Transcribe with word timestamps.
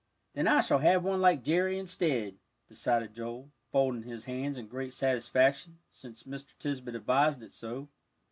"Then 0.33 0.47
I 0.47 0.61
shall 0.61 0.79
have 0.79 1.03
one 1.03 1.21
like 1.21 1.43
Jerry, 1.43 1.77
instead," 1.77 2.39
decided 2.67 3.13
Joel, 3.13 3.51
folding 3.71 4.01
his 4.01 4.25
hands 4.25 4.57
in 4.57 4.65
great 4.67 4.95
satisfaction, 4.95 5.77
since 5.91 6.23
Mr. 6.23 6.57
Tisbett 6.57 6.95
advised 6.95 7.43
it 7.43 7.51
so. 7.51 7.87